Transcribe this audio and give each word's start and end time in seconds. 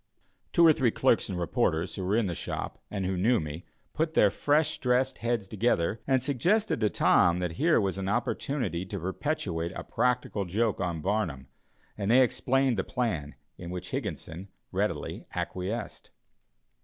Two 0.51 0.65
or 0.65 0.73
three 0.73 0.89
clerks 0.89 1.29
and 1.29 1.37
reporters, 1.39 1.93
who 1.93 2.03
were 2.03 2.15
in 2.15 2.25
the 2.25 2.33
shop, 2.33 2.81
and 2.89 3.05
who 3.05 3.15
knew 3.15 3.39
me, 3.39 3.65
put 3.93 4.15
their 4.15 4.31
freshly 4.31 4.81
dressed 4.81 5.19
heads 5.19 5.47
together 5.47 6.01
and 6.07 6.23
suggested 6.23 6.79
to 6.79 6.89
Tom 6.89 7.37
that 7.37 7.51
here 7.51 7.79
was 7.79 7.99
an 7.99 8.09
opportunity 8.09 8.83
to 8.83 8.97
perpetrate 8.99 9.71
a 9.75 9.83
practical 9.83 10.43
joke 10.45 10.79
on 10.81 11.01
Barnum, 11.01 11.49
and 11.99 12.09
they 12.09 12.23
explained 12.23 12.77
the 12.79 12.83
plan, 12.83 13.35
in 13.59 13.69
which 13.69 13.91
Higginson 13.91 14.47
readily 14.71 15.27
acquiesced. 15.35 16.09